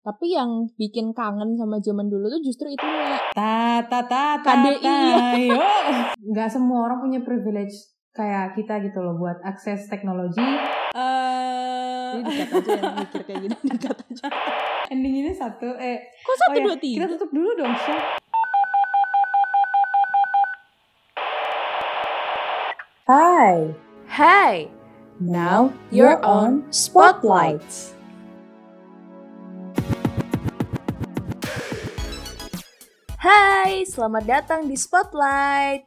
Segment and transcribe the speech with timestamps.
[0.00, 3.20] Tapi yang bikin kangen sama zaman dulu tuh justru itu ya.
[3.36, 4.80] Ta ta ta ta KDI.
[4.80, 4.96] ta.
[5.36, 5.60] Yo.
[6.32, 7.76] Nggak semua orang punya privilege
[8.10, 10.40] kayak kita gitu loh buat akses teknologi.
[10.96, 14.26] Eh Jadi dikat aja yang mikir kayak gini, dikat aja.
[14.90, 16.96] ending ini satu eh Kok satu oh ya, dua tiga?
[16.98, 18.02] kita tutup dulu dong Syah.
[23.04, 23.74] Hai.
[24.10, 24.66] Hai,
[25.20, 27.62] Now you're on Spotlight.
[33.20, 35.84] Hai, selamat datang di Spotlight.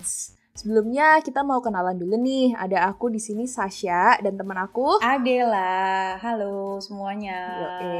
[0.53, 2.53] Sebelumnya kita mau kenalan dulu nih.
[2.53, 5.01] Ada aku di sini Sasha dan teman aku.
[5.01, 7.41] Adela, halo semuanya.
[7.57, 7.97] Oke.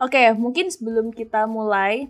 [0.00, 2.08] Oke, mungkin sebelum kita mulai,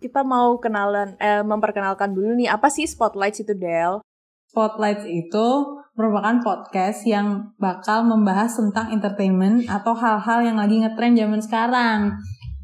[0.00, 4.00] kita mau kenalan, eh, memperkenalkan dulu nih apa sih Spotlight itu Del?
[4.48, 5.48] Spotlight itu
[5.92, 12.16] merupakan podcast yang bakal membahas tentang entertainment atau hal-hal yang lagi ngetren zaman sekarang.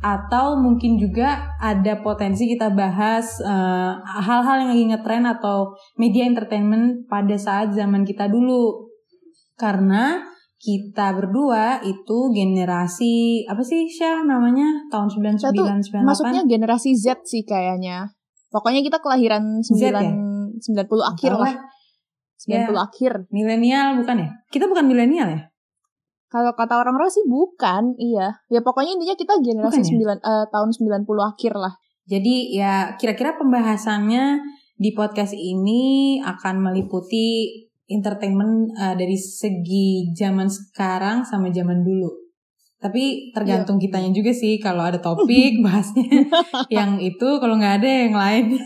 [0.04, 7.08] Atau mungkin juga ada potensi kita bahas eh, hal-hal yang lagi ngetren atau media entertainment
[7.08, 8.92] pada saat zaman kita dulu.
[9.56, 10.20] Karena
[10.60, 17.44] kita berdua itu generasi apa sih Syah namanya tahun 99 98 Maksudnya generasi Z sih
[17.44, 18.12] kayaknya.
[18.48, 20.12] Pokoknya kita kelahiran 9, Z ya?
[20.60, 21.54] 90 akhir Tahu lah.
[22.44, 23.12] 90 akhir.
[23.32, 24.28] milenial bukan ya?
[24.52, 25.40] Kita bukan milenial ya?
[26.34, 28.42] Kalau kata orang-orang sih bukan, iya.
[28.50, 30.68] Ya pokoknya intinya kita generasi Bukan 9 eh, tahun
[31.06, 31.78] 90 akhir lah.
[32.10, 34.42] Jadi ya kira-kira pembahasannya
[34.74, 37.54] di podcast ini akan meliputi
[37.86, 42.10] entertainment uh, dari segi zaman sekarang sama zaman dulu.
[42.82, 46.26] Tapi tergantung kitanya juga sih kalau ada topik bahasnya
[46.82, 48.58] yang itu kalau nggak ada yang lain.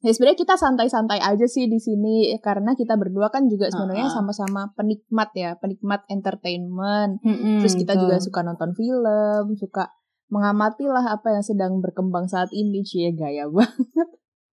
[0.00, 4.08] Ya sebenarnya kita santai-santai aja sih di sini ya, karena kita berdua kan juga sebenarnya
[4.08, 7.20] sama-sama penikmat ya, penikmat entertainment.
[7.20, 8.08] Mm-mm, Terus kita betul.
[8.08, 9.92] juga suka nonton film, suka
[10.32, 14.08] mengamati lah apa yang sedang berkembang saat ini, cie gaya banget.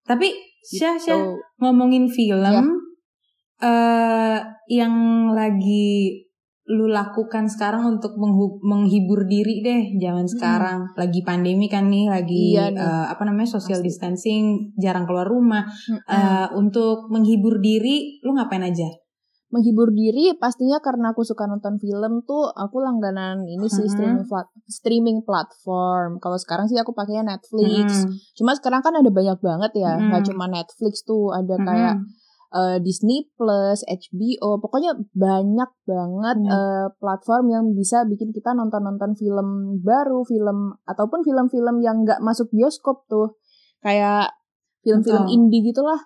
[0.06, 0.30] Tapi
[0.62, 1.42] Syah, Syah, Gitu.
[1.58, 2.62] ngomongin film Ya.
[3.62, 4.38] eh
[4.70, 4.94] yang
[5.34, 6.22] lagi
[6.64, 8.14] lu lakukan sekarang untuk
[8.62, 12.78] menghibur diri deh zaman sekarang lagi pandemi kan nih lagi Iya nih.
[12.78, 13.88] eh, apa namanya social Pasti.
[13.88, 14.44] distancing
[14.76, 16.06] jarang keluar rumah Mm-mm.
[16.06, 18.88] Eh, untuk menghibur diri lu ngapain aja
[19.50, 23.92] menghibur diri pastinya karena aku suka nonton film tuh aku langganan ini sih Mhm.
[23.92, 26.10] streaming plat- streaming platform.
[26.18, 28.08] Kalau sekarang sih aku pakainya Netflix.
[28.08, 28.16] Mm-mm.
[28.34, 31.96] Cuma sekarang kan ada banyak banget ya, nggak cuma Netflix tuh, ada kayak
[32.52, 36.52] eh, Disney Plus, HBO, pokoknya banyak banget Hmm.
[36.52, 42.52] eh, platform yang bisa bikin kita nonton-nonton film baru, film ataupun film-film yang nggak masuk
[42.52, 43.40] bioskop tuh,
[43.80, 44.36] kayak
[44.84, 46.00] film-film indie gitulah.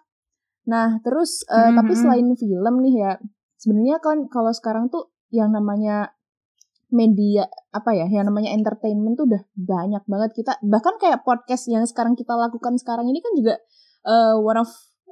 [0.70, 2.00] Nah terus eh, Mhm, tapi mhm.
[2.02, 3.12] selain film nih ya,
[3.58, 6.14] sebenarnya kan kalau sekarang tuh yang namanya
[6.94, 11.82] media apa ya yang namanya entertainment tuh udah banyak banget kita bahkan kayak podcast yang
[11.84, 13.58] sekarang kita lakukan sekarang ini kan juga
[14.06, 14.70] eh, one of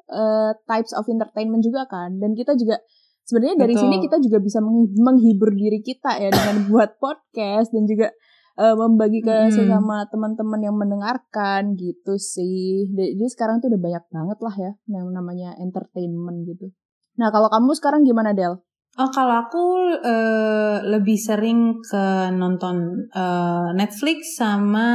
[0.08, 2.80] eh, types of entertainment juga kan dan kita juga
[3.24, 3.84] sebenarnya dari Betul.
[3.88, 8.12] sini kita juga bisa menghi- menghibur diri kita ya dengan buat podcast dan juga
[8.54, 9.50] eh, membagi ke Hmm.
[9.50, 15.08] sesama teman-teman yang mendengarkan gitu sih jadi sekarang tuh udah banyak banget lah ya yang
[15.10, 16.70] namanya entertainment gitu
[17.16, 18.60] nah kalau kamu sekarang gimana Del?
[18.94, 19.64] Oh kalau aku
[20.06, 24.86] eh, lebih sering ke nonton eh, Netflix sama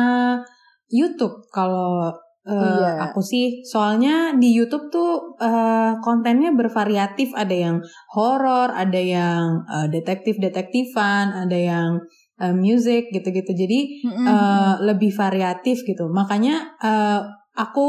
[0.86, 2.14] YouTube kalau
[2.48, 3.12] eh, Iya.
[3.12, 7.36] aku sih soalnya di YouTube tuh eh, kontennya bervariatif.
[7.36, 7.76] Ada yang
[8.16, 12.00] horor ada yang eh, detektif detektifan ada yang
[12.40, 13.52] eh, music gitu-gitu.
[13.52, 16.08] Jadi eh, lebih variatif gitu.
[16.08, 17.20] Makanya eh,
[17.60, 17.88] aku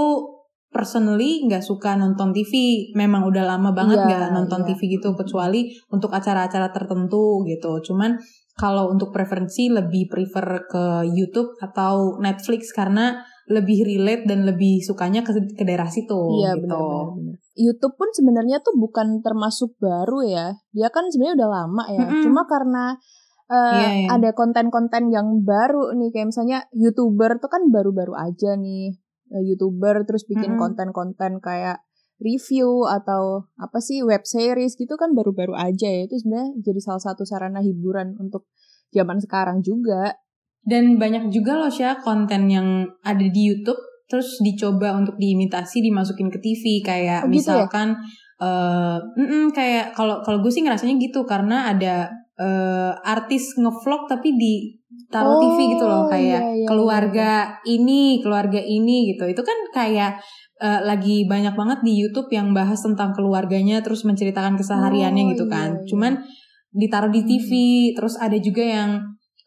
[0.69, 2.53] personally nggak suka nonton TV
[2.93, 4.67] memang udah lama banget Iya, nggak nonton iya.
[4.77, 7.81] TV gitu kecuali untuk acara-acara tertentu gitu.
[7.81, 8.21] Cuman
[8.53, 12.75] kalau untuk preferensi lebih prefer ke YouTube atau Netflix.
[12.75, 13.17] Karena
[13.49, 16.69] lebih relate dan lebih sukanya ke, ke daerah situ Iya gitu.
[16.69, 17.35] benar-benar.
[17.57, 20.53] YouTube pun sebenarnya tuh bukan termasuk baru ya.
[20.71, 22.05] Dia kan sebenarnya udah lama ya.
[22.05, 22.23] Mm-mm.
[22.29, 22.93] Cuma karena
[23.49, 24.07] eh, Iya, iya.
[24.15, 28.93] ada konten-konten yang baru nih kayak misalnya YouTuber tuh kan baru-baru aja nih.
[29.33, 31.81] Eh, YouTuber terus bikin konten-konten kayak
[32.21, 36.05] review atau apa sih web series gitu kan baru-baru aja ya.
[36.05, 38.45] Itu sebenarnya jadi salah satu sarana hiburan untuk
[38.93, 40.13] zaman sekarang juga.
[40.61, 42.67] Dan banyak juga loh Syah konten yang
[43.01, 43.79] ada di YouTube
[44.09, 47.61] terus dicoba untuk diimitasi dimasukin ke TV kayak Oh, gitu ya?
[47.63, 47.87] misalkan
[48.39, 52.09] eh mm-mm, kayak kalau kalau gue sih ngerasanya gitu karena ada
[52.39, 54.73] eh, artis ngevlog tapi di
[55.11, 56.07] taruh Oh, TV gitu loh.
[56.07, 57.31] Kayak iya, iya, keluarga
[57.67, 59.27] ini keluarga ini gitu.
[59.27, 60.17] Itu kan kayak
[60.57, 65.45] eh, lagi banyak banget di YouTube yang bahas tentang keluarganya terus menceritakan kesehariannya Oh, gitu
[65.47, 65.69] iya, kan.
[65.75, 65.85] iya.
[65.85, 66.13] cuman
[66.69, 67.49] ditaruh di TV
[67.93, 68.91] terus ada juga yang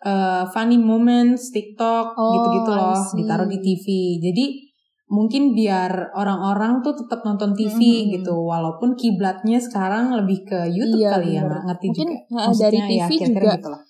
[0.04, 3.86] uh, funny moments, TikTok Oh, gitu-gitu loh, ditaruh di TV.
[4.20, 4.44] Jadi
[5.12, 8.20] mungkin biar orang-orang tuh tetap nonton TV Mhm.
[8.20, 12.36] gitu, walaupun kiblatnya sekarang lebih ke YouTube Iya, kali ya, nggak ngerti Mungkin, juga.
[12.48, 13.82] Maksudnya dari ya TV juga gitu lah.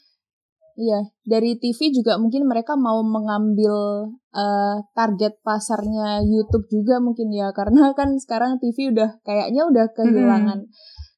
[0.73, 0.99] Iya,
[1.29, 7.93] dari TV juga mungkin mereka mau mengambil eh, target pasarnya YouTube juga mungkin ya, karena
[7.93, 10.65] kan sekarang TV udah kayaknya udah kehilangan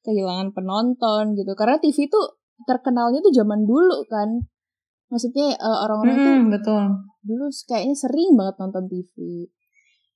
[0.03, 1.55] kehilangan penonton gitu.
[1.57, 2.35] Karena TV tuh
[2.67, 4.43] terkenalnya tuh zaman dulu kan,
[5.09, 6.83] maksudnya eh, orang-orang tuh Mm-mm, betul.
[7.25, 9.13] dulu kayaknya sering banget nonton TV.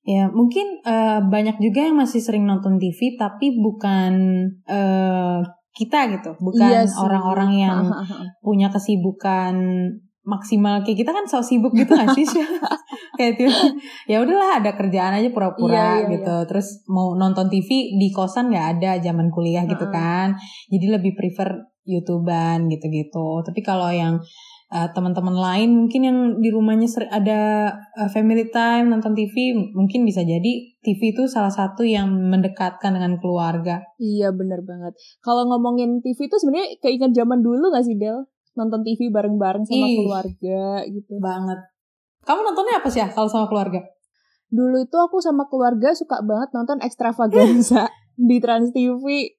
[0.07, 4.13] Ya, mungkin eh, banyak juga yang masih sering nonton TV tapi bukan
[4.65, 5.39] eh,
[5.77, 7.85] kita gitu, bukan Iya orang-orang yang
[8.41, 9.55] punya kesibukan
[10.29, 10.85] maksimal.
[10.85, 12.25] Kayak kita kan sok sibuk gitu gak sih?
[13.17, 13.45] Kayak itu
[14.05, 16.35] ya udahlah ada kerjaan aja pura-pura Iya, iya, gitu.
[16.47, 20.37] terus mau nonton TV di kosan nggak ada zaman kuliah gitu kan.
[20.71, 21.49] Jadi lebih prefer
[21.83, 23.41] youtuber gitu-gitu.
[23.41, 24.21] Tapi kalau yang
[24.73, 30.21] uh, teman-teman lain mungkin yang di rumahnya ada uh, family time nonton TV mungkin bisa
[30.25, 34.95] jadi TV itu salah satu yang mendekatkan dengan keluarga Iya bener banget.
[35.19, 38.25] Kalau ngomongin TV tuh sebenarnya keinget zaman dulu gak sih Del?
[38.55, 39.97] Nonton TV bareng-bareng sama Ih.
[40.03, 41.13] keluarga gitu.
[41.21, 41.59] banget
[42.19, 43.79] kamu nontonnya apa sih ya kalau sama keluarga
[44.49, 47.85] Dulu itu aku sama keluarga suka banget nonton extravaganza
[48.29, 49.29] di Trans TV.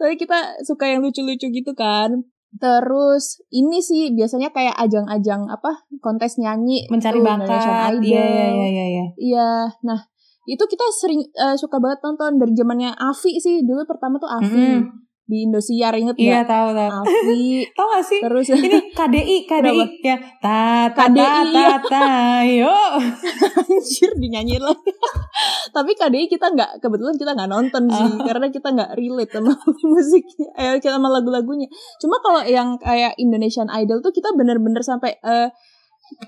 [0.00, 2.24] Tapi kita suka yang lucu-lucu gitu kan.
[2.56, 8.04] Terus ini sih biasanya kayak ajang-ajang apa kontes nyanyi mencari tuh, Indonesian bakat Idol.
[8.06, 9.04] iya iya iya iya iya.
[9.18, 9.50] Iya,
[9.84, 10.00] nah
[10.46, 14.46] itu kita sering eh, suka banget nonton dari zamannya Avi sih dulu pertama tuh Avi
[14.78, 15.05] Mm-mm.
[15.26, 16.46] Di Indosiar inget Iya nggak?
[16.46, 17.02] tahu tahu.
[17.02, 17.42] Avi
[17.76, 18.20] Tahu gak sih?
[18.22, 22.06] terus Ini KDI KDI ya ta ta ta KDI, ta ta
[22.42, 22.70] yo.
[23.60, 24.90] anjir dinyanyiin lagi.
[25.76, 28.22] Tapi KDI kita nggak kebetulan kita nggak nonton sih Oh.
[28.22, 29.52] karena kita nggak relate sama
[29.84, 31.66] musiknya, eh kita sama lagu-lagunya.
[31.98, 35.50] Cuma kalau yang kayak Indonesian Idol tuh kita bener-bener sampai eh,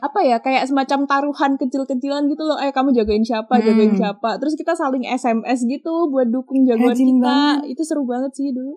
[0.00, 2.58] apa ya kayak semacam taruhan kecil-kecilan gitu loh.
[2.58, 3.64] Eh kamu jagoin siapa, Hmm.
[3.64, 4.36] jagoin siapa.
[4.36, 7.22] Terus kita saling SMS gitu buat dukung jagoan Rajin kita.
[7.22, 7.58] banget.
[7.70, 8.74] Itu seru banget sih dulu.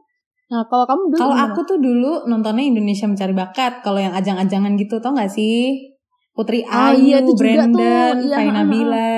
[0.51, 3.79] Nah kalau kamu dulu Kalau aku tuh dulu nontonnya Indonesia Mencari Bakat.
[3.79, 5.89] Kalau yang ajang-ajangan gitu tau gak sih?
[6.31, 7.79] Putri Ah, Ayu, iya, itu juga tuh.
[7.79, 8.37] Brandon, Iya.
[8.51, 9.15] Nabila.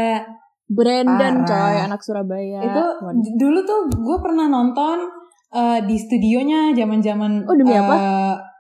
[0.66, 1.50] Brandon Parah.
[1.50, 2.62] coy anak Surabaya.
[2.62, 3.34] Itu Waduh.
[3.36, 4.98] dulu tuh gue pernah nonton
[5.50, 7.96] eh, di studionya zaman-zaman Oh, demi eh, apa?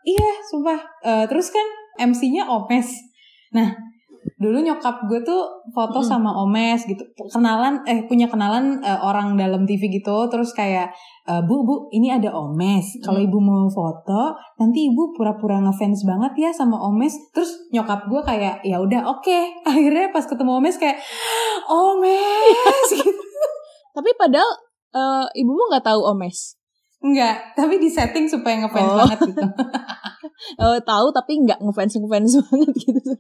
[0.03, 0.77] Iya, sumpah.
[1.01, 1.65] Eh, terus kan
[1.99, 2.89] MC-nya Omes.
[3.49, 3.69] Nah,
[4.43, 5.39] dulu nyokap gue tuh
[5.71, 6.05] foto Mm-mm.
[6.05, 6.99] sama Omes gitu.
[7.31, 10.27] Kenalan eh punya kenalan eh, orang dalam TV gitu.
[10.27, 10.91] Terus kayak
[11.23, 12.99] eh, Bu, Bu, ini ada Omes.
[12.99, 13.15] Kalau.
[13.17, 17.15] Ibu mau foto, nanti Ibu pura-pura ngefans banget ya sama Omes.
[17.31, 19.39] Terus nyokap gue kayak ya udah oke.
[19.71, 20.99] Akhirnya pas ketemu Omes kayak
[21.65, 23.23] Omes gitu.
[23.91, 24.51] Tapi padahal
[24.91, 26.59] eh, ibumu nggak tahu Omes.
[26.99, 28.97] Enggak, tapi di setting supaya ngefans Oh.
[28.99, 29.43] banget gitu.
[30.33, 33.11] Eh, tahu tapi nggak ngefans ngefans banget gitu.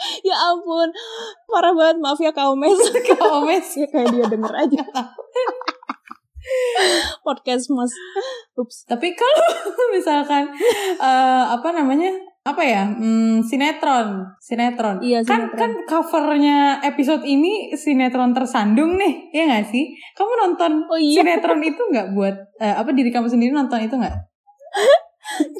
[0.28, 0.88] ya ampun,
[1.46, 2.76] parah banget maaf ya Kak Omes.
[3.08, 4.82] Kalau Omes ya kayak dia denger aja
[7.26, 7.92] podcast Mas.
[8.56, 8.88] Ups.
[8.88, 9.46] Tapi kalau
[9.92, 10.48] misalkan
[10.96, 12.10] eh, apa namanya?
[12.40, 12.88] Apa ya?
[12.88, 14.96] Hmm, sinetron, sinetron.
[15.04, 15.60] Iya, Kan sinetron.
[15.60, 19.92] kan covernya episode ini sinetron tersandung nih, ya nggak sih?
[20.16, 23.92] Kamu nonton Oh iya, sinetron itu nggak buat eh, apa diri kamu sendiri nonton itu
[23.92, 24.16] nggak?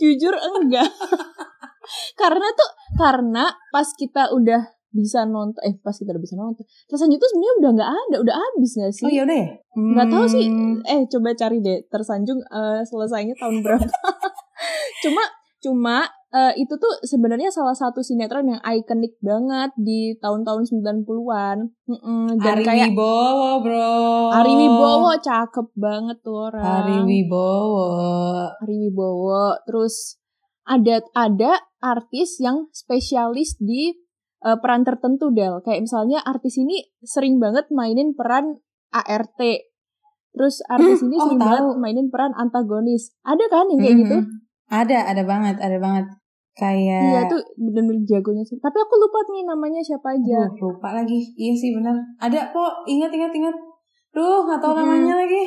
[0.01, 0.89] jujur enggak.
[2.21, 6.99] Karena tuh karena pas kita udah bisa nonton eh pas kita udah bisa nonton terus
[6.99, 9.49] tuh sebenarnya udah nggak ada udah habis nggak sih Oh ya udah ya.
[9.71, 10.45] Nggak tahu sih.
[10.51, 13.87] Hmm, eh coba cari deh tersanjung eh, selesainya tahun berapa
[15.07, 15.23] cuma
[15.63, 15.97] cuma
[16.35, 22.59] eh, itu tuh sebenarnya salah satu sinetron yang ikonik banget di tahun-tahun 90-an Mm-mm, dan
[22.59, 23.95] Ari kayak Wibowo, Bro.
[24.43, 27.87] Ari Wibowo cakep banget tuh orang Ari Wibowo.
[28.59, 30.20] Ari Wibowo terus
[30.65, 33.95] ada ada artis yang spesialis di
[34.41, 39.41] eh, peran tertentu Del kayak misalnya artis ini sering banget mainin peran ART
[40.31, 41.49] terus artis ini oh, sering tahu.
[41.49, 44.39] banget mainin peran antagonis ada kan yang kayak gitu Mhm.
[44.71, 46.07] Ada, ada banget, ada banget.
[46.55, 50.95] Kayak iya tuh bener-bener jagonya sih tapi aku lupa nih namanya siapa aja Duh, lupa
[50.95, 51.19] lagi.
[51.35, 51.99] Iya sih benar.
[52.23, 53.55] Ada kok, ingat ingat ingat.
[54.11, 54.87] Duh, nggak tahu Mm-mm.
[54.87, 55.43] namanya lagi.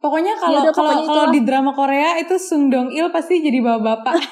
[0.00, 4.16] Pokoknya kalau udah, kalau kalau di drama Korea itu Sung Dong Il pasti jadi bapak-bapak.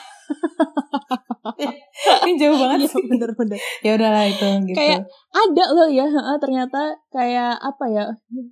[2.25, 3.05] Ini jauh banget iya sih.
[3.05, 4.77] bener-bener Ya udahlah itu gitu.
[4.77, 6.07] Kayak- ada loh ya
[6.39, 8.05] ternyata kayak apa ya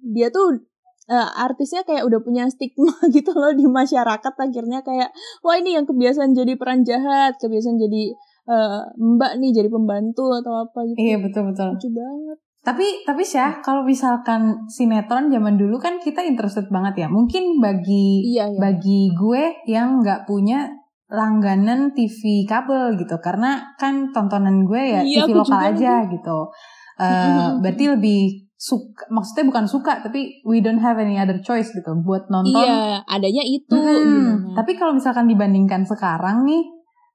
[0.02, 0.60] dia tuh
[1.06, 5.86] eh, artisnya kayak udah punya stigma gitu loh di masyarakat akhirnya kayak wah ini yang
[5.86, 8.12] kebiasaan jadi peran jahat kebiasaan jadi
[8.50, 11.76] eh, mbak nih jadi pembantu atau apa gitu Iya betul betul.
[11.78, 17.08] lucu banget Tapi tapi Syah, kalau misalkan sinetron zaman dulu kan kita interested banget ya.
[17.08, 20.66] Mungkin bagi iya ya bagi gue yang nggak punya
[21.06, 26.38] langganan TV kabel gitu karena kan tontonan gue ya Iya, TV lokal aja gitu.
[26.96, 27.60] Eh, Mm-mm.
[27.60, 32.24] berarti lebih suka maksudnya bukan suka tapi we don't have any other choice gitu buat
[32.32, 32.56] nonton.
[32.56, 34.56] Iya, adanya itu gimana?
[34.56, 36.64] Tapi kalau misalkan dibandingkan sekarang nih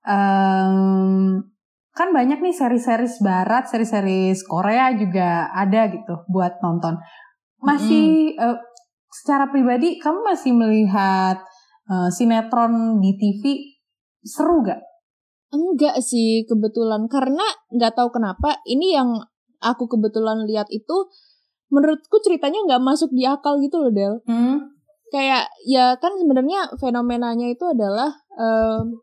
[0.06, 1.42] em,
[1.92, 6.96] kan banyak nih seri-series barat, seri-series Korea juga ada gitu buat nonton.
[7.62, 8.58] Masih eh,
[9.12, 11.44] secara pribadi kamu masih melihat
[11.92, 13.44] eh, sinetron di TV
[14.24, 14.80] seru gak?
[15.52, 17.44] Enggak sih kebetulan karena
[17.76, 19.20] nggak tahu kenapa ini yang
[19.60, 21.12] aku kebetulan lihat itu
[21.72, 24.16] menurutku ceritanya nggak masuk di akal gitu loh Del.
[24.24, 24.64] Hmm?
[25.12, 28.96] Kayak ya kan sebenarnya fenomenanya itu adalah em,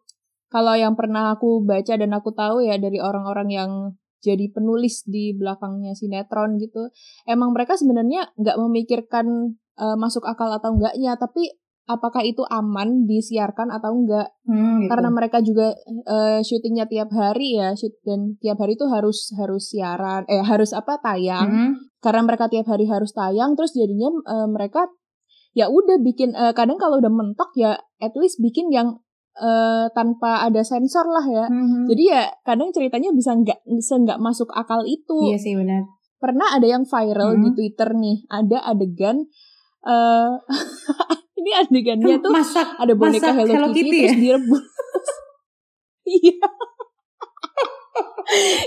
[0.48, 3.70] kalau yang pernah aku baca dan aku tahu ya dari orang-orang yang
[4.18, 6.90] jadi penulis di belakangnya sinetron gitu,
[7.24, 11.54] emang mereka sebenarnya nggak memikirkan eh, masuk akal atau enggaknya, tapi
[11.88, 14.90] apakah itu aman disiarkan atau enggak Hmm, gitu.
[14.92, 15.72] karena mereka juga
[16.04, 20.76] eh, syutingnya tiap hari ya shoot dan tiap hari itu harus harus siaran eh harus
[20.76, 21.72] apa tayang Hmm.
[22.04, 24.84] karena mereka tiap hari harus tayang terus jadinya eh, mereka
[25.56, 29.00] ya udah bikin eh, kadang kalau udah mentok ya at least bikin yang
[29.38, 31.86] eh, tanpa ada sensor lah ya Hmm.
[31.86, 35.86] jadi ya kadang ceritanya bisa nggak bisa nggak masuk akal itu Iya sih benar.
[36.16, 37.56] pernah ada yang viral di Hmm.
[37.56, 39.22] Twitter nih ada adegan
[39.80, 40.30] eh
[41.38, 44.18] ini adegannya tuh masak ada boneka masak Hello, Hello Kitty, Kitty terus ya?
[44.18, 44.64] direbus.
[46.08, 46.40] Iya.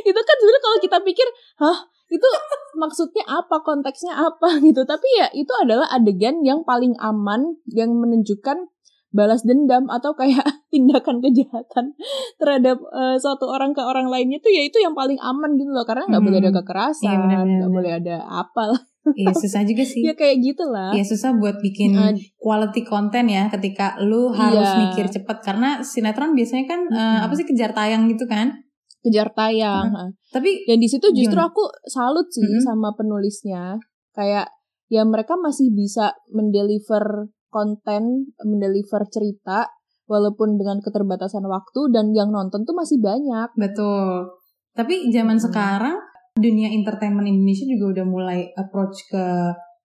[0.01, 2.27] itu kan sebenarnya kalau kita pikir, hah itu
[2.75, 4.83] maksudnya apa, konteksnya apa gitu.
[4.83, 8.67] Tapi ya itu adalah adegan yang paling aman yang menunjukkan
[9.11, 10.39] balas dendam atau kayak
[10.71, 11.95] tindakan kejahatan
[12.37, 15.83] terhadap eh, suatu orang ke orang lainnya itu ya itu yang paling aman gitu loh
[15.83, 16.57] karena nggak boleh ada Hmm.
[16.57, 19.99] kekerasan Iya, benar, nggak boleh ada apa lah Iya susah juga sih.
[19.99, 21.91] ya kayak gitulah Ya susah buat bikin
[22.37, 24.79] quality konten ya ketika lu harus Iya.
[24.79, 27.25] mikir cepet karena sinetron biasanya kan eh, Mm-mm.
[27.25, 28.53] apa sih kejar tayang gitu kan.
[29.01, 30.13] kejar tayang.
[30.29, 31.49] Tapi Dan di situ justru Gimana?
[31.49, 32.61] aku salut sih Mm-mm.
[32.61, 33.81] sama penulisnya.
[34.11, 34.53] Kayak
[34.87, 39.67] ya mereka masih bisa mendeliver konten, mendeliver cerita
[40.07, 43.51] walaupun dengan keterbatasan waktu dan yang nonton tuh masih banyak.
[43.55, 44.27] betul.
[44.71, 45.45] Tapi zaman Hmm.
[45.45, 45.95] sekarang
[46.35, 49.25] dunia entertainment Indonesia juga udah mulai approach ke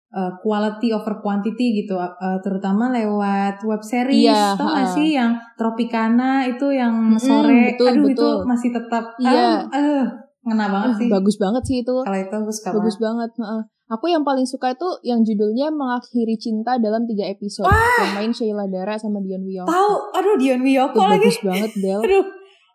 [0.07, 4.31] eh, quality over quantity gitu, eh, terutama lewat web series.
[4.31, 8.15] Iya, Tau gak sih yang Tropicana itu yang sore, betul, aduh betul.
[8.15, 9.67] itu masih tetap, Iya.
[9.67, 10.05] ah, eh,
[10.47, 11.09] ngena banget Ah, sih.
[11.11, 11.95] bagus banget sih itu.
[11.99, 13.31] Kalau itu gue suka Bagus banget.
[13.35, 13.65] banget.
[13.89, 17.67] Aku yang paling suka itu yang judulnya Mengakhiri Cinta dalam tiga episode.
[17.67, 19.67] Yang main Sheila Dara sama Dion Wiyoko.
[19.67, 21.23] Tahu, aduh Dion Itu Wiyoko lagi.
[21.23, 22.01] bagus banget, Del.
[22.01, 22.25] Aduh,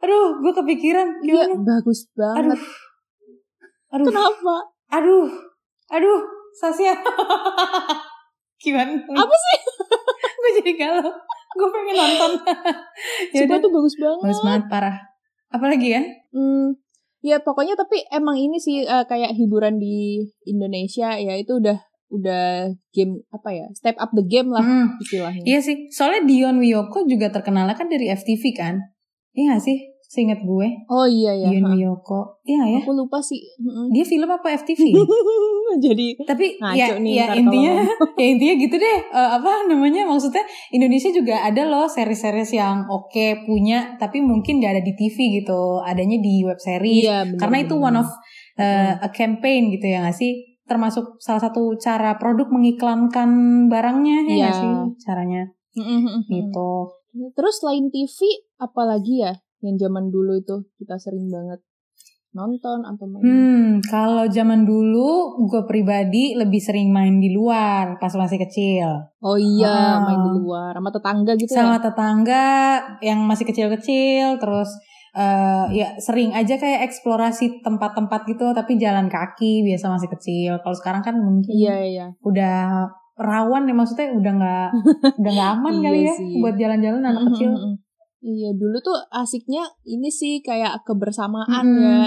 [0.01, 1.07] aduh, gue kepikiran.
[1.21, 2.43] Iya, bagus banget.
[2.47, 2.59] Aduh,
[3.91, 4.55] aduh, Kenapa?
[4.89, 5.27] aduh,
[5.89, 6.19] aduh,
[6.53, 6.95] Sasya.
[8.61, 8.93] Gimana?
[8.95, 9.57] Apa sih?
[10.39, 11.11] gue jadi galau.
[11.51, 12.31] Gue pengen nonton.
[13.31, 14.19] ya Sumpah tuh bagus banget.
[14.23, 14.95] bagus banget parah.
[15.49, 16.01] Apalagi ya?
[16.31, 16.71] Hmm,
[17.21, 21.77] ya pokoknya tapi emang ini sih eh, kayak hiburan di Indonesia ya itu udah
[22.11, 25.47] udah game apa ya step up the game lah Hmm, istilahnya.
[25.47, 25.87] Iya sih.
[25.95, 28.75] Soalnya Dion Wiyoko juga terkenalnya kan dari FTV kan?
[29.31, 29.77] Iya gak sih?
[30.11, 30.67] Seingat gue.
[30.91, 31.47] Oh iya ya.
[31.47, 31.71] Dion ha.
[31.71, 32.43] Wiyoko.
[32.43, 32.79] Iya ya.
[32.83, 33.39] Aku lupa sih.
[33.95, 34.91] Dia film apa FTV?
[35.85, 37.79] Jadi tapi ya, nih ya intinya
[38.19, 43.47] ya intinya gitu deh Eh, apa namanya maksudnya Indonesia juga ada loh seri-series yang oke
[43.47, 47.57] punya tapi mungkin gak ada di TV gitu adanya di web series iya bener, karena
[47.63, 47.87] itu bener.
[47.87, 48.09] one of
[48.59, 53.29] uh, a campaign gitu ya gak sih termasuk salah satu cara produk mengiklankan
[53.67, 54.35] barangnya ya Iya.
[54.43, 54.71] nggak sih
[55.07, 55.41] caranya
[55.79, 56.19] Mm-mm.
[56.27, 56.71] gitu
[57.31, 58.15] Terus selain TV
[58.55, 61.61] apalagi ya yang zaman dulu itu kita sering banget
[62.31, 63.19] nonton atau main.
[63.19, 65.09] hmm kalau zaman dulu
[65.43, 68.87] gue pribadi lebih sering main di luar pas masih kecil
[69.19, 69.99] Oh iya, Ah.
[70.01, 71.83] main di luar sama tetangga gitu sama ya.
[71.83, 72.45] tetangga
[72.99, 74.71] yang masih kecil-kecil terus
[75.11, 80.73] eh, ya sering aja kayak eksplorasi tempat-tempat gitu tapi jalan kaki biasa masih kecil kalau
[80.73, 82.07] sekarang kan mungkin Iya iya.
[82.21, 84.67] udah rawan ya maksudnya udah nggak
[85.19, 86.39] udah nggak aman Iya kali ya sih.
[86.39, 87.51] buat jalan-jalan anak kecil.
[88.21, 91.81] Iya, dulu tuh asiknya ini sih kayak kebersamaan Mm-mm.
[91.81, 92.01] ya.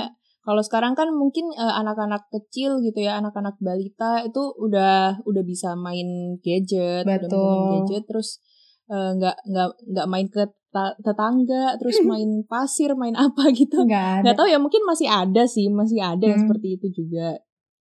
[0.45, 5.75] Kalau sekarang kan mungkin eh, anak-anak kecil gitu ya, anak-anak balita itu udah udah bisa
[5.75, 7.71] main gadget, udah bisa main Betul.
[7.83, 8.29] gadget terus
[8.87, 13.83] eh, nggak nggak nggak main ke ta- tetangga, terus main pasir, main apa gitu.
[13.89, 16.47] nggak tahu ya, mungkin masih ada sih, masih ada yang Hmm.
[16.47, 17.35] seperti itu juga.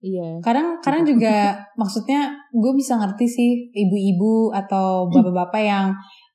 [0.01, 0.41] Iya.
[0.41, 5.13] kadang kadang juga maksudnya gue bisa ngerti sih ibu-ibu atau Hmm.
[5.21, 5.87] bapak-bapak yang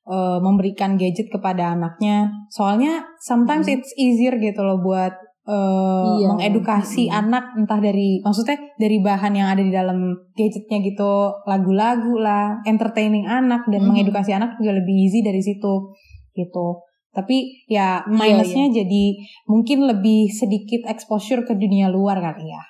[0.06, 3.74] eh, memberikan gadget kepada anaknya soalnya sometimes Hmm.
[3.74, 5.12] it's easier gitu loh buat
[5.46, 6.26] eh, Iya.
[6.34, 7.22] mengedukasi Hmm.
[7.22, 9.98] anak entah dari maksudnya dari bahan yang ada di dalam
[10.34, 11.10] gadgetnya gitu
[11.46, 13.94] lagu-lagu lah entertaining anak dan Hmm.
[13.94, 15.94] mengedukasi anak juga lebih easy dari situ
[16.34, 19.04] gitu Tapi ya minusnya jadi
[19.48, 22.60] mungkin lebih sedikit exposure ke dunia luar kali ya.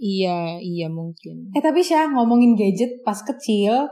[0.00, 1.52] Iya, iya mungkin.
[1.52, 3.84] Eh tapi Syah ngomongin gadget pas kecil,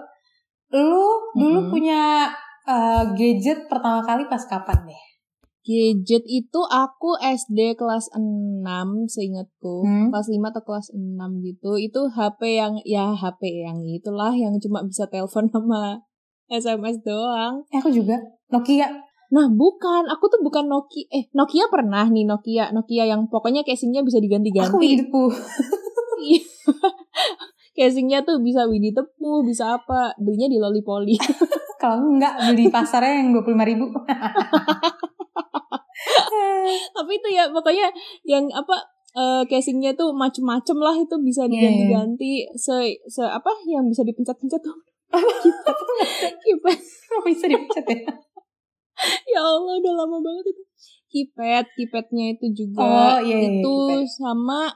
[0.72, 1.04] lu
[1.36, 1.68] dulu Mhm.
[1.68, 2.32] punya
[2.70, 5.02] eh, gadget pertama kali pas kapan deh?
[5.60, 8.64] Gadget itu aku SD kelas 6
[9.12, 9.84] seingatku.
[9.84, 10.08] Hmm.
[10.08, 11.76] Kelas 5 atau kelas 6 gitu.
[11.76, 16.00] Itu HP yang ya HP yang itulah yang cuma bisa telepon sama
[16.48, 17.62] SMS doang.
[17.70, 18.16] Eh aku juga
[18.48, 18.88] Nokia.
[19.30, 20.10] Nah, bukan.
[20.10, 21.06] Aku tuh bukan Nokia.
[21.12, 22.74] Eh, Nokia pernah nih Nokia.
[22.74, 24.86] Nokia yang pokoknya casingnya bisa Aku diganti-ganti.
[24.98, 25.30] hidupku.
[26.20, 26.42] Iya.
[27.78, 30.12] casingnya tuh bisa Winnie the Pooh, bisa apa.
[30.18, 31.14] Belinya di Lollipoli.
[31.80, 33.88] Kalau enggak beli pasarnya yang 25 ribu.
[36.92, 37.88] Tapi itu ya pokoknya
[38.28, 38.76] yang apa
[39.16, 42.44] eh, casingnya tuh macem-macem lah itu bisa Iya, diganti-ganti.
[42.54, 44.76] Se se apa yang bisa dipencet-pencet tuh.
[46.44, 46.78] Keypad
[47.10, 48.12] Kok bisa dipencet ya?
[49.32, 50.62] ya Allah udah lama banget itu.
[51.10, 52.84] Keypad keypadnya itu juga.
[52.84, 54.06] Oh, iya, iya, itu keypad.
[54.06, 54.70] sama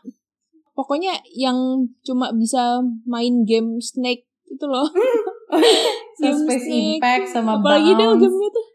[0.74, 4.86] pokoknya yang cuma bisa main game Snake itu loh
[6.14, 6.66] So, Game Space.
[6.66, 8.20] Impact sama apalagi deh Bounce.
[8.20, 8.66] gamenya tuh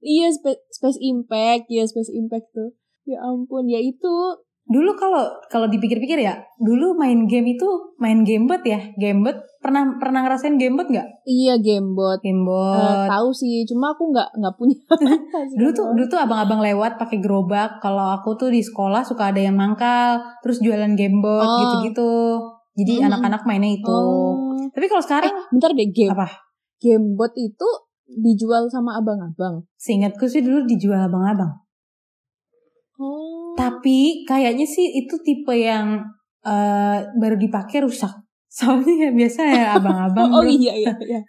[0.00, 2.70] iya Spa- Space Impact ya Space Impact tuh
[3.02, 4.14] ya ampun ya itu
[4.64, 10.24] Dulu kalau kalau dipikir-pikir ya, dulu main game itu main gamebot ya, gamebot pernah pernah
[10.24, 11.04] ngerasain gamebot nggak?
[11.22, 13.04] iya gamebot Eh, Gamebot.
[13.06, 14.80] tahu sih cuma aku nggak nggak punya
[15.60, 17.76] dulu tuh dulu tuh abang-abang lewat pakai gerobak.
[17.78, 21.60] Kalau aku tuh di sekolah suka ada yang mangkal, terus jualan gamebot Oh.
[21.60, 22.12] gitu-gitu.
[22.74, 23.06] Jadi Mhm.
[23.06, 23.84] anak-anak mainnya itu.
[23.86, 26.40] oh Tapi kalau eh sekarang bentar deh game apa?
[26.78, 27.68] Gamebot itu
[28.04, 31.50] dijual sama abang-abang Seingatku sih dulu dijual abang-abang.
[33.00, 36.02] oh Tapi kayaknya sih itu tipe yang
[36.44, 38.12] eh, baru dipakai rusak.
[38.54, 40.30] Soalnya ya biasa ya abang-abang.
[40.36, 40.50] oh bro.
[40.50, 41.20] iya iya iya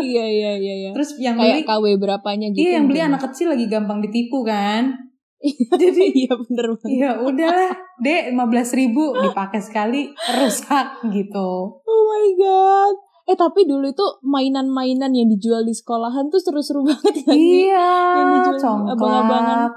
[0.00, 3.20] iya iya iya iya Terus yang beli kayak KW berapanya gitu Iya yang beli anak
[3.30, 4.92] kecil lagi gampang ditipu kan.
[5.80, 11.80] jadi iya bener banget Ya udahlah, dek 15 ribu dipakai sekali rusak gitu.
[11.80, 12.49] oh my god
[13.30, 18.28] eh tapi dulu itu mainan-mainan yang dijual di sekolahan tuh seru-seru banget sih Iya, Yang
[18.28, 18.58] dijual
[18.90, 19.70] abang-abangan.
[19.70, 19.72] congklak.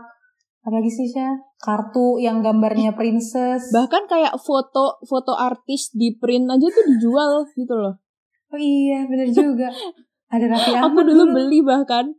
[0.59, 1.35] Apalagi sih Syah?
[1.57, 3.69] Kartu yang gambarnya princess.
[3.69, 7.99] bahkan kayak foto foto artis di print aja tuh dijual gitu loh
[8.47, 9.69] oh iya, bener juga.
[10.33, 12.09] Ada Raffi aku Ahmad dulu beli bahkan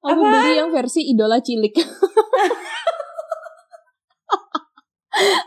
[0.00, 0.32] aku Apaan?
[0.38, 1.74] beli yang versi idola cilik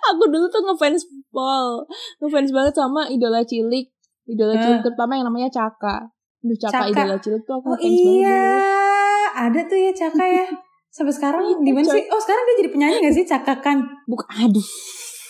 [0.04, 1.86] aku dulu tuh ngefans Paul
[2.19, 3.88] ngefans banget sama idola cilik
[4.30, 4.60] idola Eh.
[4.60, 6.08] cilik terutama yang namanya Caka
[6.39, 6.92] Duh Caka, Caka.
[6.94, 9.28] idola cilik tuh aku Oh banget iya, dulu.
[9.36, 10.46] ada tuh ya Caka ya.
[10.96, 12.04] Sampai sekarang Iya, di mana sih?
[12.08, 13.78] Oh sekarang dia jadi penyanyi gak sih Caka kan?
[14.06, 14.68] Bukan, aduh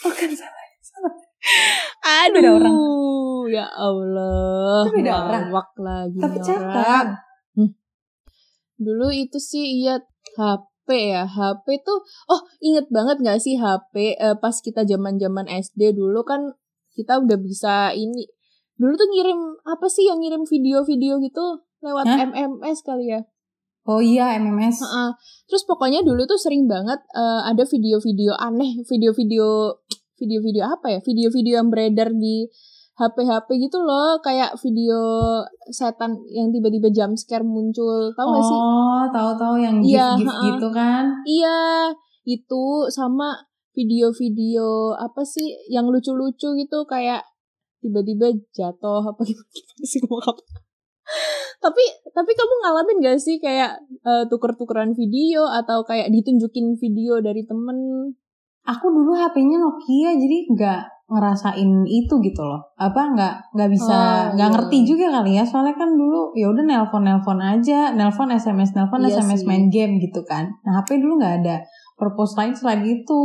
[0.02, 0.68] Oh kan salah.
[0.80, 1.14] salah.
[2.02, 2.76] aduh beda orang.
[3.50, 5.44] ya Allah Itu beda orang.
[5.48, 6.68] ngawak lagi Tapi Caka.
[6.70, 7.08] orang.
[8.78, 10.00] Dulu itu sih iya
[10.32, 15.46] HP ya HP tuh oh inget banget gak sih HP eh, pas kita zaman zaman
[15.46, 16.56] SD dulu kan
[16.90, 18.24] kita udah bisa ini
[18.80, 21.46] dulu tuh ngirim apa sih yang ngirim video-video gitu
[21.80, 22.18] lewat Hah?
[22.26, 23.22] MMS kali ya
[23.84, 24.80] Oh iya MMS.
[24.80, 25.10] Heeh.
[25.46, 29.76] terus pokoknya dulu tuh sering banget eh, ada video-video aneh video-video
[30.16, 32.46] video-video apa ya video-video yang beredar di
[32.96, 35.00] HP-HP gitu loh kayak video
[35.66, 40.44] setan yang tiba-tiba jump scare muncul tau gak sih Oh, tahu-tahu yang Iya, gift-gift ha-ha.
[40.46, 41.04] gitu kan?
[41.24, 41.60] Iya,
[42.28, 47.24] itu sama video-video apa sih yang lucu-lucu gitu kayak
[47.80, 50.44] tiba-tiba jatuh apa gimana sih apa?
[51.60, 57.44] tapi tapi kamu ngalamin gak sih kayak eh, tuker-tukeran video atau kayak ditunjukin video dari
[57.44, 57.76] temen?
[58.64, 62.62] Aku dulu HP-nya Nokia jadi nggak ngerasain itu gitu loh.
[62.78, 64.56] Apa nggak nggak bisa Oh, nggak iya.
[64.56, 65.44] ngerti juga kali ya.
[65.44, 69.48] Soalnya kan dulu ya udah nelpon nelpon aja, nelpon SMS nelpon Iya SMS sih.
[69.50, 70.54] main game gitu kan.
[70.62, 71.66] Nah HP dulu nggak ada
[71.98, 73.24] purpose lain selain itu.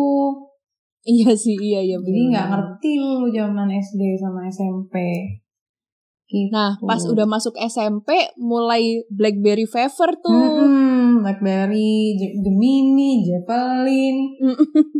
[1.05, 1.97] Iya sih, iya iya.
[2.01, 4.95] Jadi nggak ngerti dulu zaman SD sama SMP.
[6.25, 6.49] Gitu.
[6.49, 10.33] Nah, pas udah masuk SMP mulai BlackBerry Fever tuh.
[10.33, 14.17] Mm-mm, BlackBerry, Gemini, Javelin.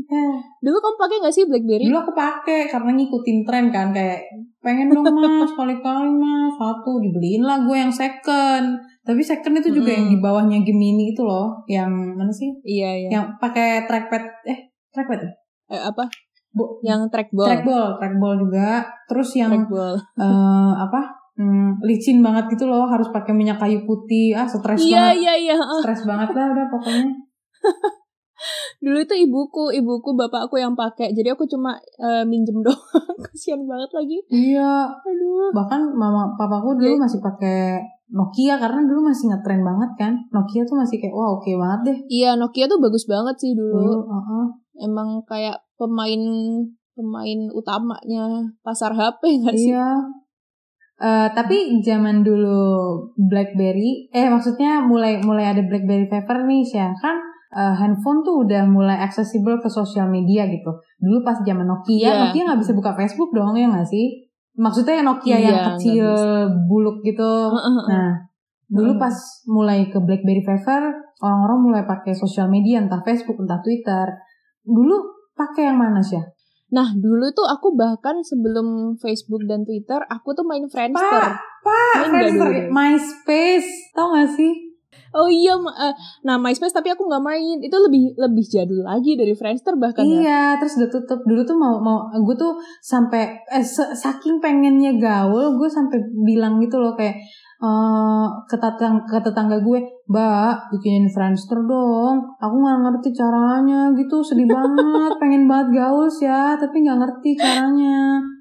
[0.05, 1.89] Eh, Dulu kamu pakai gak sih BlackBerry?
[1.89, 4.21] Dulu aku pakai karena ngikutin tren kan kayak
[4.61, 8.77] pengen dong mas kali-kali mas satu dibeliin lah gue yang second.
[9.05, 9.99] Tapi second itu juga Mm-mm.
[10.05, 12.53] yang di bawahnya Gemini itu loh, yang mana sih?
[12.63, 13.09] Iya iya.
[13.17, 14.59] Yang pakai trackpad eh
[14.93, 15.33] trackpad ya?
[15.67, 16.05] Eh, apa?
[16.51, 17.47] Bo- Yang trackball.
[17.47, 18.85] trackball, trackball juga.
[19.05, 19.95] Terus yang Trackball.
[20.17, 21.01] eh, apa?
[21.35, 24.31] Hmm, licin banget gitu loh, harus pakai minyak kayu putih.
[24.33, 25.19] Ah, stres Iya banget.
[25.19, 25.57] iya iya.
[25.83, 27.05] Stres banget lah udah pokoknya.
[28.85, 31.17] Dulu itu ibuku, ibuku, bapakku yang pakai.
[31.17, 32.77] Jadi aku cuma eh, minjem doang.
[33.25, 34.19] Kasihan banget lagi.
[34.29, 35.49] Iya, Aduh.
[35.57, 37.81] bahkan mama papaku dulu masih pakai
[38.13, 40.13] Nokia karena dulu masih ngetren banget kan.
[40.29, 41.99] Nokia tuh masih kayak wah oke banget deh.
[42.13, 43.73] Iya Nokia tuh bagus banget sih dulu.
[43.81, 44.47] Dulu, uh-uh.
[44.85, 46.21] Emang kayak pemain
[46.93, 49.73] pemain utamanya pasar HP nggak sih?
[49.73, 49.89] Iya.
[50.95, 52.63] Eh, tapi zaman dulu
[53.19, 57.19] BlackBerry, eh maksudnya mulai mulai ada BlackBerry Fever nih ya kan
[57.55, 60.75] eh, handphone tuh udah mulai accessible ke sosial media gitu.
[60.99, 62.21] Dulu pas zaman Nokia, Iya.
[62.29, 64.27] Nokia nggak bisa buka Facebook dong ya nggak sih?
[64.59, 66.07] Maksudnya Nokia Iya, yang kecil
[66.67, 67.55] buluk gitu.
[67.89, 68.27] Nah,
[68.67, 69.15] dulu pas
[69.47, 70.83] mulai ke BlackBerry Fever,
[71.23, 74.11] orang-orang mulai pakai sosial media entah Facebook entah Twitter.
[74.67, 74.97] Dulu
[75.35, 76.19] pakai yang mana sih?
[76.75, 81.07] Nah dulu tuh aku bahkan sebelum Facebook dan Twitter aku tuh main Friendster.
[81.07, 82.51] Pak, Pak, Main nggak Friendster?
[82.73, 84.74] MySpace, tau gak sih?
[85.15, 85.95] Oh iya, eh,
[86.27, 87.63] nah MySpace tapi aku nggak main.
[87.63, 90.19] Itu lebih lebih jadul lagi dari Friendster bahkan ya.
[90.19, 91.21] Iya, terus udah tutup.
[91.23, 96.83] Dulu tuh mau mau gue tuh sampai eh, saking pengennya gaul, gue sampai bilang gitu
[96.83, 97.15] loh kayak
[97.65, 99.79] eh ke tetang ke tetangga gue,
[100.11, 102.35] "Mbak, bikinin Friendster dong.
[102.43, 105.15] Aku nggak ngerti caranya gitu, sedih banget.
[105.23, 108.34] Pengen banget gaul sih ya, tapi nggak ngerti caranya."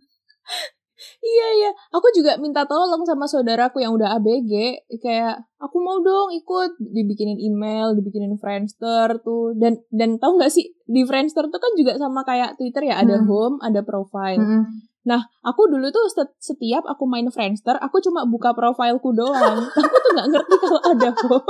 [1.24, 6.36] Iya iya, aku juga minta tolong sama saudaraku yang udah ABG, kayak aku mau dong
[6.36, 11.72] ikut dibikinin email, dibikinin Friendster tuh, dan dan tahu nggak sih di Friendster tuh kan
[11.80, 13.28] juga sama kayak Twitter ya, ada Hmm.
[13.32, 14.36] home, ada profile.
[14.36, 14.84] Mm-mm.
[15.04, 19.64] Nah, aku dulu tuh set- setiap aku main Friendster, aku cuma buka profilku doang.
[19.80, 21.48] aku tuh nggak ngerti kalau ada home.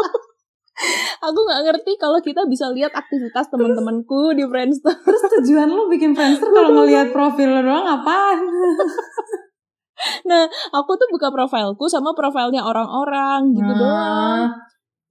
[1.33, 4.93] aku nggak ngerti kalau kita bisa lihat aktivitas teman-temanku di Friendster.
[5.01, 8.37] Terus tujuan lu bikin Friendster kalau ngelihat profil lo doang apaan?
[10.73, 14.49] Aku tuh buka profilku sama profilnya orang-orang gitu Nah, doang.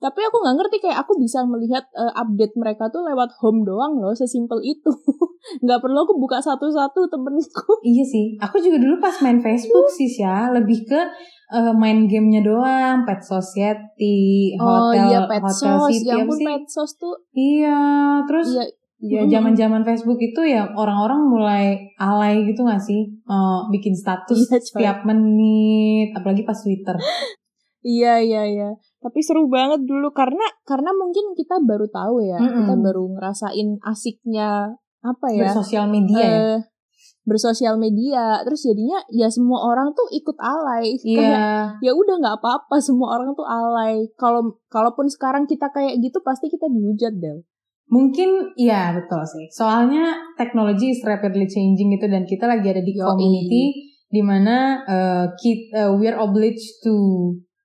[0.02, 4.02] Tapi aku nggak ngerti kayak aku bisa melihat eh, update mereka tuh lewat home doang
[4.02, 4.90] loh, sesimpel itu.
[5.62, 7.72] Nggak perlu aku buka satu-satu temenku.
[7.86, 11.00] Iya sih, aku juga dulu pas main Facebook sih ya, lebih ke
[11.54, 15.86] eh, main gamenya doang, Pet Society, oh hotel, iya, hotel Petsos.
[15.94, 16.46] city, Ya apa ampun, sih?
[16.50, 17.16] Petsos tuh.
[17.30, 17.78] Iya,
[18.26, 18.64] terus Iya,
[19.02, 21.64] ya zaman-zaman Facebook itu ya orang-orang mulai
[21.98, 24.62] alay gitu gak sih, Eh, bikin status Iya, coy.
[24.62, 26.94] setiap menit, apalagi pas Twitter.
[27.82, 28.68] Iya iya iya.
[29.02, 32.62] Tapi seru banget dulu karena karena mungkin kita baru tahu ya, Mm-mm.
[32.62, 35.50] kita baru ngerasain asiknya apa ya?
[35.50, 36.30] Bersosial media ya.
[36.30, 36.58] eh,
[37.26, 38.38] bersosial media.
[38.46, 40.94] Terus jadinya ya semua orang tuh ikut alay.
[41.02, 44.06] Iya, ya udah nggak apa-apa semua orang tuh alay.
[44.14, 47.42] Kalau kalaupun sekarang kita kayak gitu pasti kita dihujat deh.
[47.90, 49.46] Mungkin iya betul sih.
[49.50, 53.06] Soalnya teknologi is rapidly changing gitu dan kita lagi ada di Yoi.
[53.06, 53.62] community
[54.12, 56.92] di mana uh, kita we are obliged to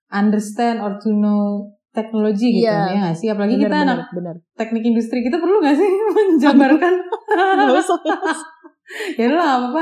[0.08, 2.94] understand or to know teknologi gitu Iya.
[2.94, 4.36] ya nggak sih apalagi kita bener, anak bener.
[4.54, 6.94] teknik industri kita perlu nggak sih menjabarkan
[9.20, 9.82] ya lah apa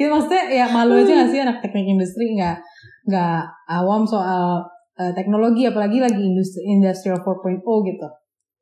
[0.00, 2.56] ya maksudnya ya malu aja nggak sih anak teknik industri nggak
[3.04, 4.64] nggak awam soal
[4.96, 8.08] uh, teknologi apalagi lagi industri industrial 4.0 gitu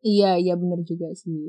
[0.05, 1.49] Iya, iya bener juga sih.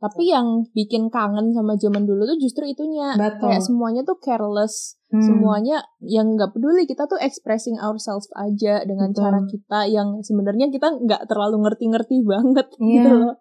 [0.00, 3.12] Tapi yang bikin kangen sama zaman dulu tuh justru itunya.
[3.20, 3.52] Betul.
[3.52, 4.96] Kayak semuanya tuh careless.
[5.12, 5.20] Hmm.
[5.20, 6.88] Semuanya yang nggak peduli.
[6.88, 9.20] Kita tuh expressing ourselves aja dengan Betul.
[9.20, 12.88] cara kita yang sebenarnya kita nggak terlalu ngerti-ngerti banget Iya.
[12.96, 13.34] gitu loh.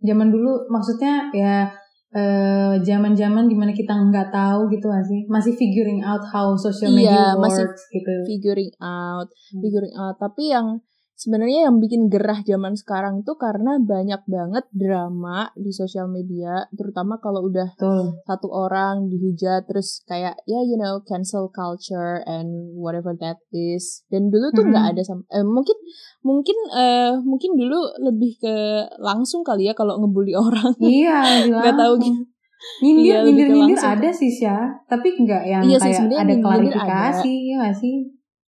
[0.00, 1.68] zaman dulu maksudnya ya
[2.10, 6.88] eh, zaman-zaman di mana kita nggak tahu gitu gak sih masih figuring out how social
[6.88, 9.60] media Iya, works masih gitu Figuring out, Hmm.
[9.60, 10.16] figuring out.
[10.16, 10.80] Tapi yang
[11.14, 17.18] sebenarnya yang bikin gerah zaman sekarang tuh karena banyak banget drama di sosial media, terutama
[17.18, 18.18] kalau udah betul.
[18.22, 24.02] satu orang dihujat terus kayak ya you know cancel culture and whatever that is.
[24.08, 24.92] Dan dulu tuh nggak Mhm.
[24.94, 25.76] ada sam- eh, mungkin
[26.20, 28.54] mungkin eh mungkin dulu lebih ke
[28.98, 30.74] langsung kali ya kalau ngebully orang.
[30.76, 32.22] Iya nggak tahu gitu
[32.80, 34.56] nyindir Iya, nyindir nyindir ada sih ya
[34.88, 37.96] tapi nggak yang Iya sih, kayak sebenarnya ada klarifikasi ya nggak sih?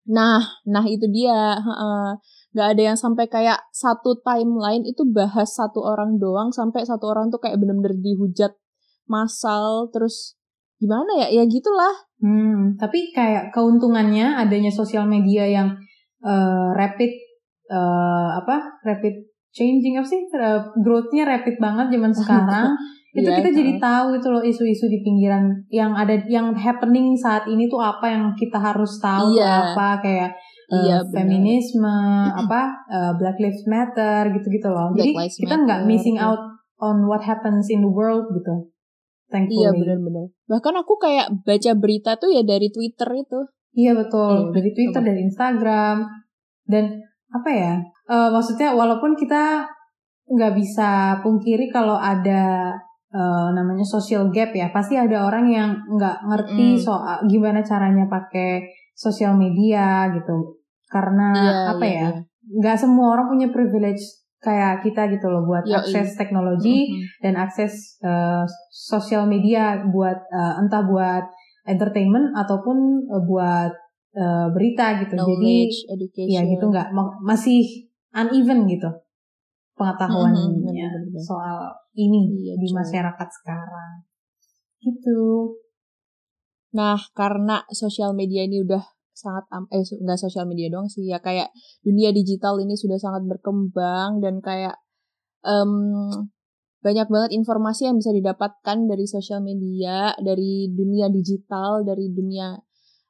[0.08, 2.08] Nah nah itu dia heeh.
[2.56, 7.28] Nggak ada yang sampai kayak satu timeline itu bahas satu orang doang sampai satu orang
[7.28, 8.56] tuh kayak bener-bener dihujat
[9.04, 10.40] massal terus
[10.80, 15.68] gimana ya ya gitulah hmm, tapi kayak keuntungannya adanya sosial media yang
[16.24, 17.12] eh, rapid
[17.68, 20.20] eh, apa rapid changing apa sih
[20.80, 22.68] growth-nya rapid banget zaman sekarang
[23.16, 23.80] itu Iya, kita jadi heeh.
[23.80, 28.36] tahu itu loh isu-isu di pinggiran yang ada yang happening saat ini tuh apa yang
[28.36, 29.72] kita harus tahu Iya.
[29.72, 30.30] apa kayak
[30.66, 31.12] Iya, benar.
[31.14, 31.94] feminisme
[32.26, 36.42] apa eh, Black Lives Matter gitu-gitu loh Black jadi Lives kita nggak missing out
[36.76, 38.66] on what happens in the world gitu
[39.26, 40.26] thankfully Iya benar-benar.
[40.46, 43.40] Bahkan aku kayak baca berita tuh ya dari Twitter itu.
[43.72, 45.08] Iya betul Iya, dari Twitter coba.
[45.08, 45.96] dari Instagram
[46.64, 46.84] dan
[47.28, 47.72] apa ya
[48.06, 49.66] eh, maksudnya walaupun kita
[50.26, 52.74] nggak bisa pungkiri kalau ada
[53.08, 56.82] eh, namanya social gap ya pasti ada orang yang nggak ngerti Mm-mm.
[56.82, 58.66] soal gimana caranya pakai
[58.96, 60.56] sosial media gitu
[60.88, 62.20] karena Iya, apa iya, ya iya.
[62.56, 64.00] nggak semua orang punya privilege
[64.40, 65.76] kayak kita gitu loh buat Yoi.
[65.76, 67.02] akses teknologi Mhm.
[67.20, 71.24] dan akses eh, sosial media buat eh, entah buat
[71.66, 73.72] entertainment ataupun eh, buat
[74.16, 75.12] eh, berita gitu.
[75.12, 76.32] Jadi knowledge, education.
[76.32, 77.60] ya gitu nggak ma- masih
[78.16, 78.88] uneven gitu
[79.76, 81.20] pengetahuannya Mhm, bener-bener.
[81.20, 83.92] soal ini Iya, di masyarakat sekarang.
[84.80, 85.20] Gitu.
[86.76, 88.84] Nah, karena sosial media ini udah
[89.16, 91.48] sangat eh nggak sosial media doang sih ya kayak
[91.80, 94.76] dunia digital ini sudah sangat berkembang dan kayak
[95.40, 95.72] em,
[96.84, 102.54] banyak banget informasi yang bisa didapatkan dari sosial media, dari dunia digital, dari dunia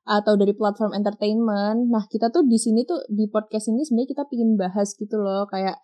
[0.07, 1.91] atau dari platform entertainment.
[1.91, 5.51] Nah, kita tuh di sini tuh di podcast ini sebenarnya kita pingin bahas gitu loh
[5.51, 5.77] kayak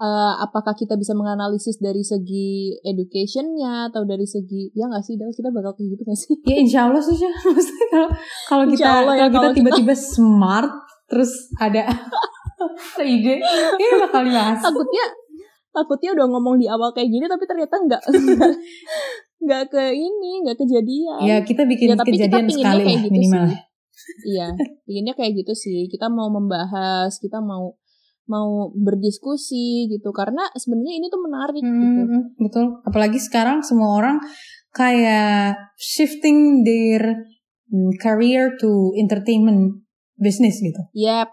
[0.00, 2.50] eh, apakah kita bisa menganalisis dari segi
[2.82, 6.34] educationnya atau dari segi ya nggak sih Del kita bakal kayak gitu nggak sih?
[6.42, 7.16] Ya insya Allah sih.
[7.46, 8.08] Maksudnya kalau
[8.46, 10.72] kalau kita ya, kalau kita kalau kita- tiba-tiba smart
[11.06, 11.84] terus ada
[13.02, 13.40] ide,
[13.74, 14.60] ini bakal dibahas.
[14.60, 15.04] takutnya
[15.70, 18.02] takutnya udah ngomong di awal kayak gini tapi ternyata nggak
[19.40, 23.00] nggak ke ini nggak kejadian Ya kita bikin Ya, tapi kita kejadian pinginnya sekali kayak
[23.00, 23.44] gitu minimal.
[23.46, 23.58] sih.
[24.26, 24.48] iya
[24.82, 27.74] pinginnya kayak gitu sih kita mau membahas kita mau
[28.30, 32.78] mau berdiskusi gitu karena sebenarnya ini tuh menarik gitu Hmm, betul.
[32.82, 34.16] Apalagi sekarang semua orang
[34.70, 37.26] kayak shifting their
[37.66, 39.82] mm, career to entertainment
[40.14, 40.78] business gitu.
[40.94, 41.26] yep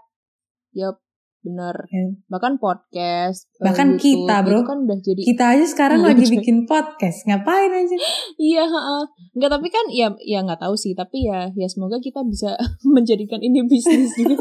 [0.71, 0.97] yep
[1.37, 2.03] bener Ya.
[2.27, 4.59] bahkan podcast eh, Bahkan YouTube, kita, bro.
[4.65, 7.23] kan udah jadi Kita aja sekarang Iya, lagi bikin podcast.
[7.23, 7.95] Ngapain aja?
[8.41, 9.03] Iya, heeh.
[9.31, 12.51] Enggak tapi kan ya ya nggak tahu sih, tapi ya ya semoga kita bisa
[12.95, 14.33] menjadikan ini bisnis gitu.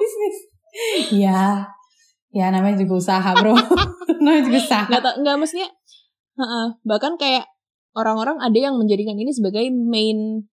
[0.00, 0.36] bisnis.
[1.14, 1.68] Ya,
[2.30, 3.54] ya namanya juga usaha bro.
[4.20, 4.84] namanya juga usaha.
[4.86, 5.68] Enggak ta- enggak maksudnya
[6.34, 7.46] heeh, bahkan kayak
[7.92, 10.44] orang-orang ada yang menjadikan ini sebagai main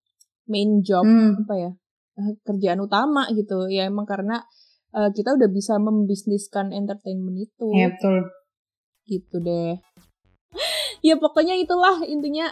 [0.44, 1.70] main job Hmm, apa ya?
[2.16, 3.66] eh, kerjaan utama gitu.
[3.66, 4.40] Ya emang karena
[4.90, 7.68] eh, kita udah bisa membisniskan entertainment itu.
[7.72, 8.24] ya betul.
[9.04, 9.76] Gitu deh.
[11.00, 12.48] ya pokoknya itulah intinya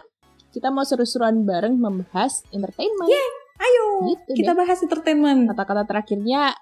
[0.51, 3.11] kita mau seru-seruan bareng membahas entertainment.
[3.57, 5.47] Ayo, Gitu kita bahas entertainment.
[5.49, 6.55] kata-kata terakhirnya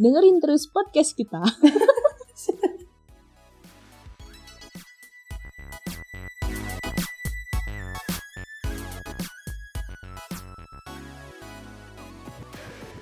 [0.00, 1.44] dengerin terus podcast kita